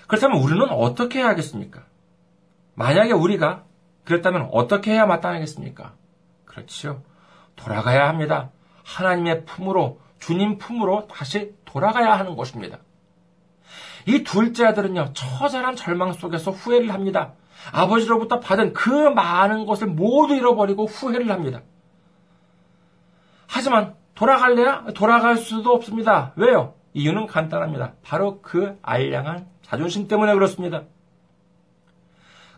[0.07, 1.83] 그렇다면 우리는 어떻게 해야 하겠습니까?
[2.77, 3.63] 만약에 우리가
[4.03, 5.93] 그랬다면 어떻게 해야 마땅하겠습니까?
[6.45, 7.01] 그렇지요.
[7.55, 8.51] 돌아가야 합니다.
[8.83, 12.77] 하나님의 품으로, 주님 품으로 다시 돌아가야 하는 것입니다.
[14.05, 17.33] 이 둘째 아들은요, 처절한 절망 속에서 후회를 합니다.
[17.73, 21.61] 아버지로부터 받은 그 많은 것을 모두 잃어버리고 후회를 합니다.
[23.47, 24.85] 하지만 돌아갈래야?
[24.93, 26.31] 돌아갈 수도 없습니다.
[26.35, 26.75] 왜요?
[26.93, 27.93] 이유는 간단합니다.
[28.03, 30.83] 바로 그 알량한 자존심 때문에 그렇습니다.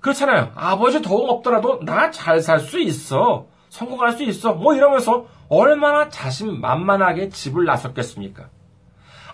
[0.02, 0.52] 그렇잖아요.
[0.56, 3.46] 아버지 도움 없더라도 나 잘 살 수 있어.
[3.70, 4.54] 성공할 수 있어.
[4.54, 8.46] 뭐 이러면서 얼마나 자신만만하게 집을 나섰겠습니까?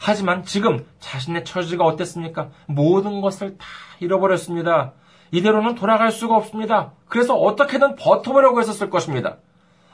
[0.01, 2.49] 하지만 지금 자신의 처지가 어땠습니까?
[2.67, 3.65] 모든 것을 다
[3.99, 4.93] 잃어버렸습니다.
[5.31, 6.91] 이대로는 돌아갈 수가 없습니다.
[7.07, 9.37] 그래서 어떻게든 버텨보려고 했었을 것입니다.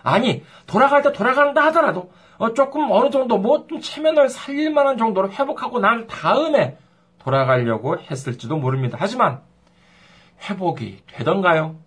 [0.03, 5.29] 아니, 돌아갈 때 돌아간다 하더라도 어, 조금 어느 정도 뭐 좀 체면을 살릴 만한 정도로
[5.31, 6.77] 회복하고 난 다음에
[7.19, 8.97] 돌아가려고 했을지도 모릅니다.
[8.99, 9.41] 하지만
[10.41, 11.77] 회복이 되던가요?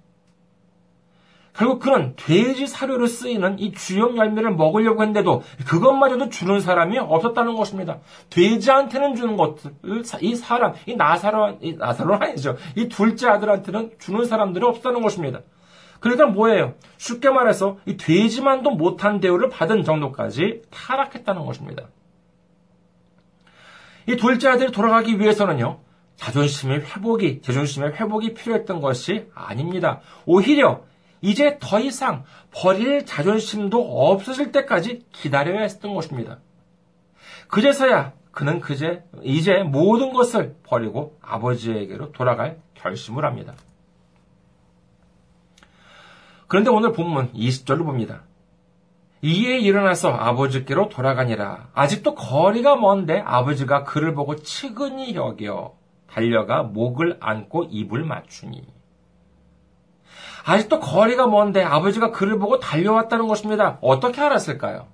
[1.55, 7.99] 결국 그는 돼지 사료로 쓰이는 이 주염 열매를 먹으려고 했는데도 그것마저도 주는 사람이 없었다는 것입니다.
[8.31, 9.73] 돼지한테는 주는 것을
[10.21, 12.57] 이 사람, 이 나사로, 이 나사로 아니죠.
[12.75, 15.43] 이 둘째 아들한테는 주는 사람들이 없었다는 것입니다.
[16.01, 16.75] 그러니까 뭐예요?
[16.97, 21.85] 쉽게 말해서 이 돼지만도 못한 대우를 받은 정도까지 타락했다는 것입니다.
[24.09, 25.79] 이 둘째 아들이 돌아가기 위해서는요,
[26.17, 30.01] 자존심의 회복이, 자존심의 회복이 필요했던 것이 아닙니다.
[30.27, 30.85] 오히려
[31.21, 36.39] 이제 더 이상 버릴 자존심도 없어질 때까지 기다려야 했던 것입니다.
[37.49, 43.55] 그제서야 그는 그제, 이제 모든 것을 버리고 아버지에게로 돌아갈 결심을 합니다.
[46.47, 48.23] 그런데 오늘 본문 20절을 봅니다.
[49.23, 51.69] 이에 일어나서 아버지께로 돌아가니라.
[51.73, 55.75] 아직도 거리가 먼데 아버지가 그를 보고 치근히 여겨
[56.15, 58.63] 달려가 목을 안고 입을 맞추니.
[60.47, 63.79] 아직도 거리가 먼데 아버지가 그를 보고 달려왔다는 것입니다.
[63.81, 64.87] 어떻게 알았을까요?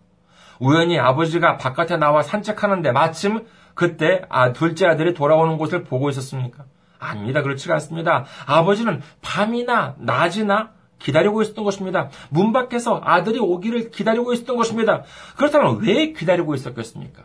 [0.60, 6.64] 우연히 아버지가 바깥에 나와 산책하는데 마침 그때 아, 둘째 아들이 돌아오는 곳을 보고 있었습니까?
[6.98, 7.42] 아닙니다.
[7.42, 8.24] 그렇지 않습니다.
[8.46, 12.08] 아버지는 밤이나 낮이나 기다리고 있었던 것입니다.
[12.30, 15.02] 문 밖에서 아들이 오기를 기다리고 있었던 것입니다.
[15.36, 17.24] 그렇다면 왜 기다리고 있었겠습니까?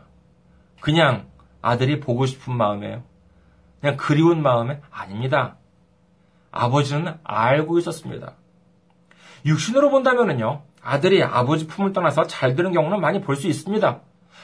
[0.81, 1.27] 그냥
[1.61, 3.03] 아들이 보고 싶은 마음에요.
[3.81, 5.57] 그냥 그리운 마음에 아닙니다.
[6.51, 8.33] 아버지는 알고 있었습니다.
[9.45, 13.99] 육신으로 본다면요, 아들이 아버지 품을 떠나서 잘 되는 경우는 많이 볼 수 있습니다.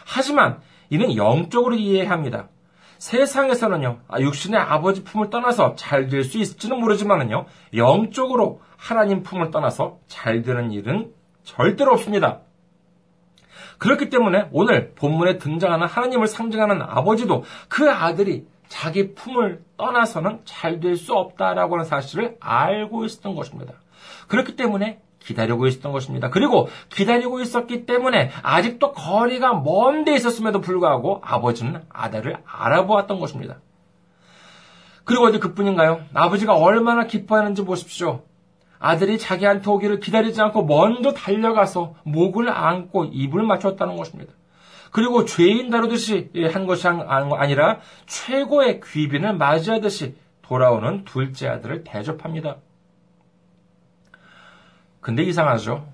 [0.05, 2.49] 하지만 이는 영적으로 이해해야 합니다.
[2.97, 9.99] 세상에서는요, 아, 육신의 아버지 품을 떠나서 잘 될 수 있을지는 모르지만은요, 영적으로 하나님 품을 떠나서
[10.07, 11.11] 잘 되는 일은
[11.43, 12.41] 절대로 없습니다.
[13.79, 20.95] 그렇기 때문에 오늘 본문에 등장하는 하나님을 상징하는 아버지도 그 아들이 자기 품을 떠나서는 잘 될
[20.95, 23.73] 수 없다라고 하는 사실을 알고 있었던 것입니다.
[24.29, 26.29] 그렇기 때문에 기다리고 있었던 것입니다.
[26.29, 33.57] 그리고 기다리고 있었기 때문에 아직도 거리가 먼데 있었음에도 불구하고 아버지는 아들을 알아보았던 것입니다.
[35.03, 36.05] 그리고 어디 그뿐인가요?
[36.13, 38.23] 아버지가 얼마나 기뻐하는지 보십시오.
[38.79, 44.33] 아들이 자기한테 오기를 기다리지 않고 먼저 달려가서 목을 안고 입을 맞췄다는 것입니다.
[44.91, 52.57] 그리고 죄인 다루듯이 한 것이 아니라 최고의 귀빈을 맞이하듯이 돌아오는 둘째 아들을 대접합니다.
[54.99, 55.87] 근데 이상하죠?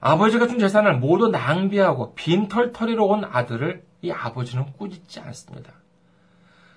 [0.00, 5.72] 아버지가 준 재산을 모두 낭비하고 빈털터리로 온 아들을 이 아버지는 꾸짖지 않습니다.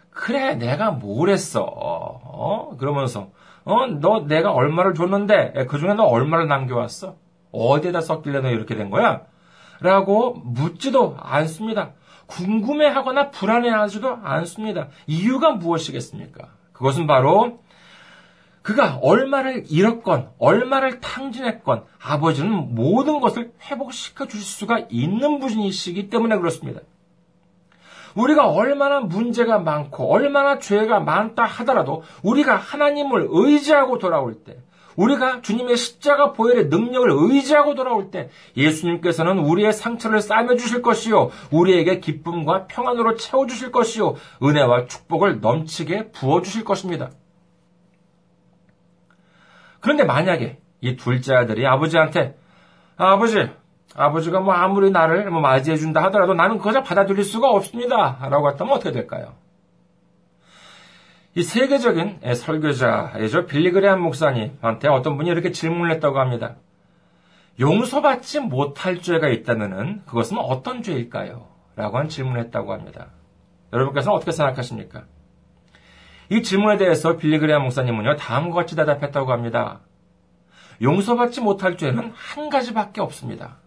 [0.10, 1.62] 그래, 내가 뭘 했어?
[1.62, 2.76] 어?
[2.78, 3.32] 그러면서,
[3.66, 7.18] 어, 너 내가 얼마를 줬는데, 그 중에 너 얼마를 남겨왔어?
[7.52, 9.26] 어디에다 썼길래 너 이렇게 된 거야?
[9.82, 11.94] 라고 묻지도 않습니다.
[12.28, 14.88] 궁금해하거나 불안해하지도 않습니다.
[15.08, 16.50] 이유가 무엇이겠습니까?
[16.74, 17.60] 그것은 바로
[18.62, 26.82] 그가 얼마를 잃었건, 얼마를 탕진했건, 아버지는 모든 것을 회복시켜 주실 수가 있는 분이시기 때문에 그렇습니다.
[28.16, 34.58] 우리가 얼마나 문제가 많고, 얼마나 죄가 많다 하더라도, 우리가 하나님을 의지하고 돌아올 때,
[35.00, 42.00] 우리가 주님의 십자가 보혈의 능력을 의지하고 돌아올 때 예수님께서는 우리의 상처를 싸매 주실 것이요 우리에게
[42.00, 47.12] 기쁨과 평안으로 채워 주실 것이요 은혜와 축복을 넘치게 부어 주실 것입니다.
[49.80, 52.38] 그런데 만약에 이 둘째 아들이 아버지한테
[52.98, 53.50] 아, 버지
[53.96, 58.20] 아버지가 뭐 아무리 나를 뭐 맞이해 준다 하더라도 나는 그것을 받아들일 수가 없습니다.
[58.30, 59.34] 라고 했다면 어떻게 될까요?
[61.36, 63.46] 이 세계적인 설교자이죠.
[63.46, 66.56] 빌리그레한 목사님한테 어떤 분이 이렇게 질문을 했다고 합니다.
[67.60, 71.48] 용서받지 못할 죄가 있다면 그것은 어떤 죄일까요?
[71.76, 73.08] 라고 한 질문을 했다고 합니다.
[73.74, 75.04] 여러분께서는 어떻게 생각하십니까?
[76.30, 79.82] 이 질문에 대해서 빌리그레한 목사님은요, 다음과 같이 대답했다고 합니다.
[80.82, 83.58] 용서받지 못할 죄는 한 가지밖에 없습니다.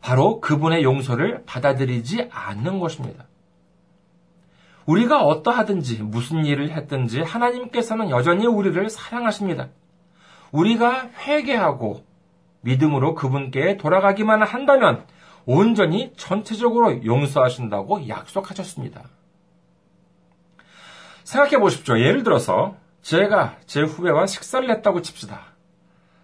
[0.00, 3.26] 바로 그분의 용서를 받아들이지 않는 것입니다.
[4.86, 9.68] 우리가 어떠하든지 무슨 일을 했든지 하나님께서는 여전히 우리를 사랑하십니다.
[10.50, 12.04] 우리가 회개하고
[12.62, 15.04] 믿음으로 그분께 돌아가기만 한다면
[15.44, 19.02] 온전히 전체적으로 용서하신다고 약속하셨습니다.
[21.24, 21.98] 생각해 보십시오.
[21.98, 25.51] 예를 들어서 제가 제 후배와 식사를 했다고 칩시다.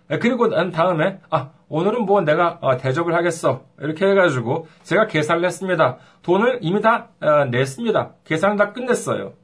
[0.08, 5.98] 그리고 난 다음에 아 오늘은 뭐 내가 어, 대접을 하겠어 이렇게 해가지고 제가 계산을 했습니다.
[6.22, 8.12] 돈을 이미 다 어, 냈습니다.
[8.24, 9.34] 계산을 다 끝냈어요.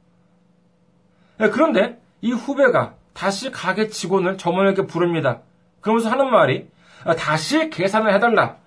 [1.37, 5.41] 네, 그런데 이 후배가 다시 가게 직원을 점원에게 부릅니다.
[5.81, 6.67] 그러면서 하는 말이
[7.05, 8.57] 어, 다시 계산을 해달라.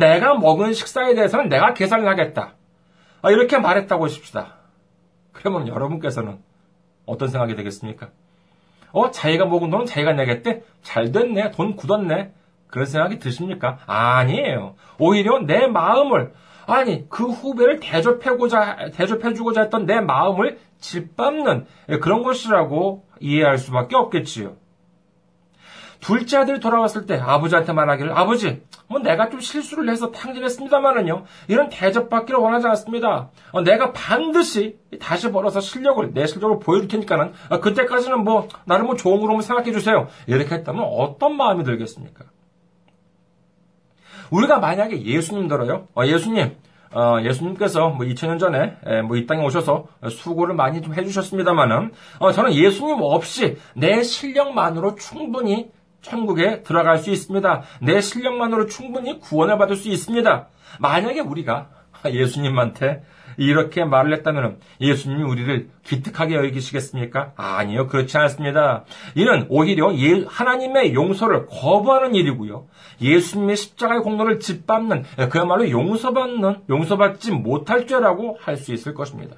[0.00, 2.54] 내가 먹은 식사에 대해서는 내가 계산을 하겠다.
[3.24, 4.54] 이렇게 말했다고 하십시다.
[5.32, 6.38] 그러면 여러분께서는
[7.04, 8.10] 어떤 생각이 되겠습니까?
[8.92, 10.62] 어, 자기가 먹은 돈은 자기가 내겠대?
[10.82, 11.50] 잘 됐네.
[11.50, 12.32] 돈 굳었네.
[12.68, 13.78] 그런 생각이 드십니까?
[13.86, 14.76] 아니에요.
[14.98, 16.32] 오히려 내 마음을,
[16.66, 21.66] 아니, 그 후배를 대접해고자, 대접해주고자 했던 내 마음을 짓밟는
[22.00, 24.56] 그런 것이라고 이해할 수밖에 없겠지요.
[26.02, 31.24] 둘째 아들이 돌아왔을 때 아버지한테 말하기를 아버지, 뭐 내가 좀 실수를 해서 탕진했습니다만은요.
[31.46, 33.30] 이런 대접받기를 원하지 않습니다.
[33.52, 38.96] 어, 내가 반드시 다시 벌어서 실력을 내 실력을 보여줄 테니까는 어, 그때까지는 뭐 나를 뭐
[38.96, 40.08] 좋은 으로 생각해 주세요.
[40.26, 42.24] 이렇게 했다면 어떤 마음이 들겠습니까?
[44.30, 45.86] 우리가 만약에 예수님 들어요.
[45.94, 46.56] 어, 예수님,
[46.94, 52.54] 어, 예수님께서 뭐 2000년 전에 뭐 이 땅에 오셔서 수고를 많이 좀 해주셨습니다만은 어, 저는
[52.54, 55.70] 예수님 없이 내 실력만으로 충분히
[56.02, 57.62] 천국에 들어갈 수 있습니다.
[57.80, 60.48] 내 실력만으로 충분히 구원을 받을 수 있습니다.
[60.80, 61.68] 만약에 우리가
[62.06, 63.02] 예수님한테
[63.38, 67.32] 이렇게 말을 했다면 예수님이 우리를 기특하게 여기시겠습니까?
[67.36, 68.84] 아니요, 그렇지 않습니다.
[69.14, 72.66] 이는 오히려 예, 하나님의 용서를 거부하는 일이고요.
[73.00, 79.36] 예수님의 십자가의 공로를 짓밟는 그야말로 용서받는 용서받지 못할 죄라고 할 수 있을 것입니다.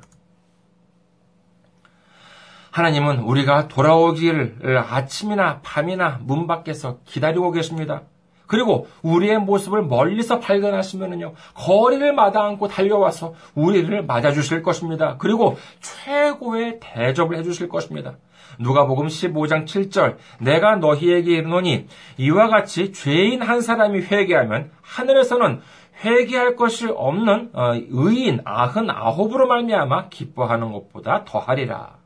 [2.74, 8.02] 하나님은 우리가 돌아오기를 아침이나 밤이나 문 밖에서 기다리고 계십니다.
[8.48, 15.14] 그리고 우리의 모습을 멀리서 발견하시면은요, 거리를 마다 않고 달려와서 우리를 맞아주실 것입니다.
[15.18, 18.16] 그리고 최고의 대접을 해주실 것입니다.
[18.58, 21.86] 누가복음 15장 7절 내가 너희에게 이르노니
[22.18, 25.60] 이와 같이 죄인 한 사람이 회개하면 하늘에서는
[26.04, 32.03] 회개할 것이 없는 어, 의인 아흔 아홉으로 말미암아 기뻐하는 것보다 더하리라.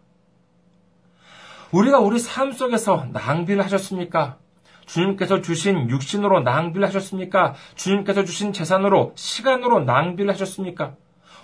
[1.72, 4.38] 우리가 우리 삶 속에서 낭비를 하셨습니까?
[4.86, 7.54] 주님께서 주신 육신으로 낭비를 하셨습니까?
[7.74, 10.94] 주님께서 주신 재산으로, 시간으로 낭비를 하셨습니까?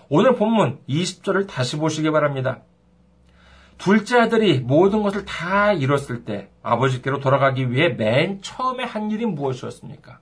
[0.08, 2.62] 오늘 본문 20절을 다시 보시기 바랍니다.
[3.76, 10.20] 둘째 아들이 모든 것을 다 잃었을 때 아버지께로 돌아가기 위해 맨 처음에 한 일이 무엇이었습니까?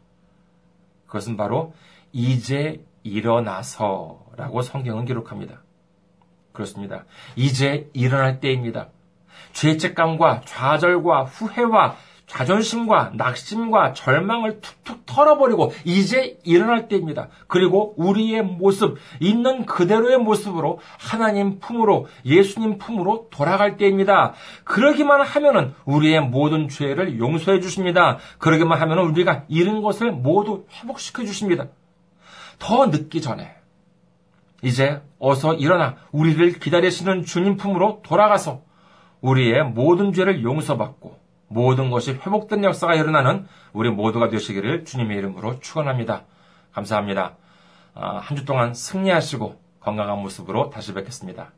[1.07, 1.75] 그것은 바로
[2.13, 5.63] 이제 일어나서라고 성경은 기록합니다.
[6.53, 7.05] 그렇습니다.
[7.37, 8.89] 이제 일어날 때입니다.
[9.53, 11.97] 죄책감과 좌절과 후회와
[12.33, 17.29] 자존심과 낙심과 절망을 툭툭 털어버리고 이제 일어날 때입니다.
[17.47, 24.33] 그리고 우리의 모습, 있는 그대로의 모습으로 하나님 품으로, 예수님 품으로 돌아갈 때입니다.
[24.65, 28.17] 그러기만 하면은 우리의 모든 죄를 용서해 주십니다.
[28.39, 31.67] 그러기만 하면은 우리가 잃은 것을 모두 회복시켜 주십니다.
[32.59, 33.57] 더 늦기 전에
[34.63, 38.63] 이제 어서 일어나 우리를 기다리시는 주님 품으로 돌아가서
[39.23, 41.19] 우리의 모든 죄를 용서받고
[41.49, 46.25] 모든 것이 회복된 역사가 일어나는 우리 모두가 되시기를 주님의 이름으로 축원합니다.
[46.73, 47.37] 감사합니다.
[47.95, 51.53] 아, 한주 동안 승리하시고 건강한 모습으로 다시 뵙겠습니다.